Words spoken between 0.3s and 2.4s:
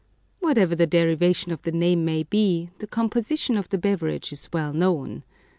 Whatever the derivation of the name may